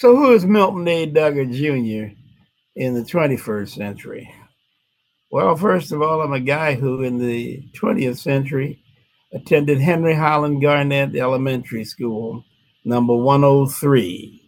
[0.00, 1.10] So, who is Milton A.
[1.10, 2.14] Dugger Jr.
[2.76, 4.32] in the 21st century?
[5.32, 8.80] Well, first of all, I'm a guy who in the 20th century
[9.32, 12.44] attended Henry Highland Garnet Elementary School,
[12.84, 14.40] number 103.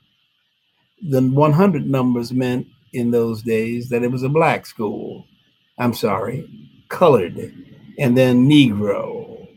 [1.08, 5.24] The 100 numbers meant in those days that it was a black school.
[5.80, 6.48] I'm sorry,
[6.90, 7.53] colored,
[7.98, 9.48] and then Negro.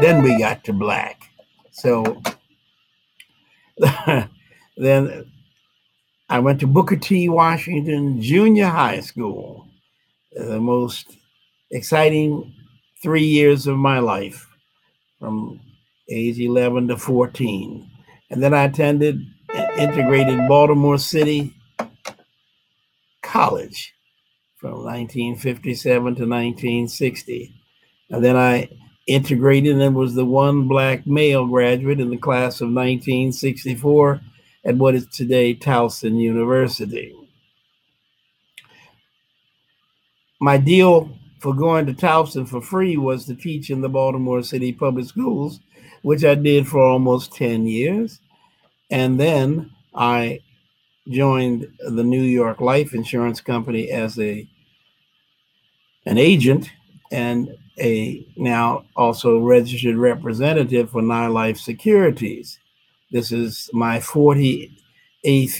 [0.00, 1.24] Then we got to black.
[1.72, 2.22] So
[4.76, 5.30] then
[6.28, 7.28] I went to Booker T.
[7.28, 9.68] Washington Junior High School,
[10.32, 11.16] the most
[11.70, 12.54] exciting
[13.02, 14.48] three years of my life
[15.18, 15.60] from
[16.10, 17.90] age 11 to 14.
[18.30, 19.20] And then I attended
[19.78, 21.52] integrated Baltimore City
[23.22, 23.94] College
[24.56, 27.54] from 1957 to 1960.
[28.10, 28.68] And then I
[29.06, 34.20] integrated and was the one black male graduate in the class of 1964
[34.64, 37.14] at what is today Towson University.
[40.40, 44.72] My deal for going to Towson for free was to teach in the Baltimore City
[44.72, 45.60] Public Schools,
[46.02, 48.20] which I did for almost 10 years.
[48.90, 50.40] And then I
[51.08, 54.48] joined the New York Life Insurance Company as a
[56.06, 56.70] an agent
[57.10, 62.58] and a now also registered representative for NyLife Securities.
[63.10, 64.70] This is my 48th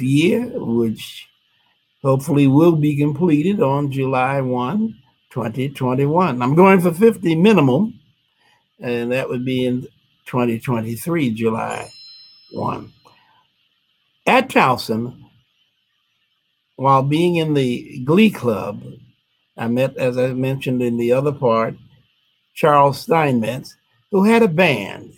[0.01, 1.29] year, which
[2.03, 4.95] hopefully will be completed on July 1,
[5.31, 6.43] 2021.
[6.43, 7.99] I'm going for 50 minimum,
[8.81, 9.83] and that would be in
[10.27, 11.89] 2023, July
[12.53, 12.93] 1.
[14.27, 15.21] At Towson,
[16.77, 18.83] while being in the Glee Club,
[19.57, 21.77] I met, as I mentioned in the other part,
[22.55, 23.77] Charles Steinmetz,
[24.11, 25.13] who had a band.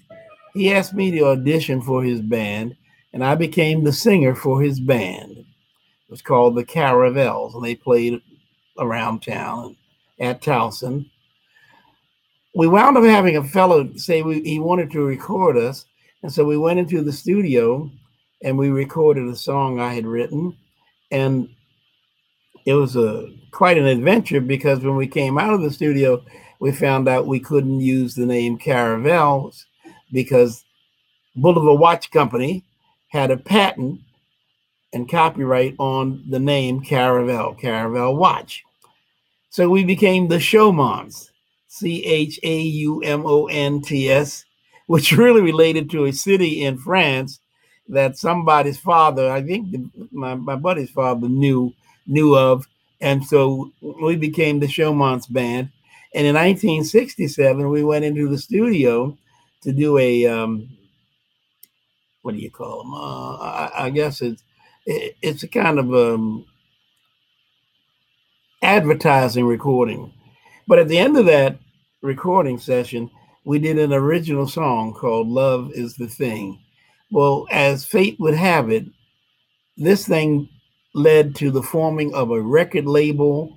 [0.54, 2.76] He asked me to audition for his band,
[3.12, 5.32] and I became the singer for his band.
[5.36, 8.20] It was called the Caravels, and they played
[8.78, 9.76] around town
[10.18, 11.10] at Towson.
[12.54, 15.84] We wound up having a fellow say we, he wanted to record us,
[16.22, 17.90] and so we went into the studio
[18.42, 20.56] and we recorded a song I had written,
[21.10, 21.48] and
[22.64, 26.22] it was a quite an adventure because when we came out of the studio,
[26.60, 29.66] we found out we couldn't use the name Caravels
[30.12, 30.64] because
[31.36, 32.64] Bulova Watch Company
[33.08, 34.00] had a patent
[34.92, 38.64] and copyright on the name Caravel, Caravel Watch.
[39.50, 41.30] So we became the Chaumonts,
[41.68, 44.44] C H A U M O N T S,
[44.86, 47.40] which really related to a city in France
[47.88, 51.72] that somebody's father, I think the, my, my buddy's father knew
[52.06, 52.66] knew of.
[53.00, 55.70] And so we became the Chaumonts band.
[56.14, 59.16] And in 1967, we went into the studio
[59.62, 60.68] to do a um,
[62.22, 62.94] what do you call them?
[62.94, 64.42] Uh, I, I, guess it's
[64.84, 66.44] it, it's a kind of um,
[68.62, 70.12] advertising recording.
[70.66, 71.58] But at the end of that
[72.02, 73.10] recording session,
[73.44, 76.60] we did an original song called "Love Is the Thing."
[77.12, 78.86] Well, as fate would have it,
[79.76, 80.48] this thing
[80.94, 83.56] led to the forming of a record label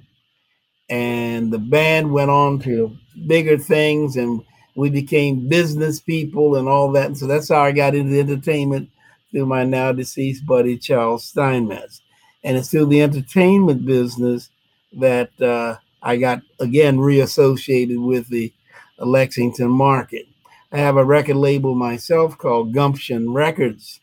[0.89, 2.95] and the band went on to
[3.27, 4.43] bigger things and
[4.75, 7.07] we became business people and all that.
[7.07, 8.89] And so that's how I got into entertainment
[9.31, 12.01] through my now deceased buddy Charles Steinmetz.
[12.43, 14.49] And it's through the entertainment business
[14.93, 18.51] that uh, I got again reassociated with the
[18.97, 20.25] Lexington market.
[20.71, 23.99] I have a record label myself called Gumption Records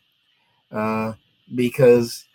[0.71, 1.13] uh,
[1.55, 2.25] because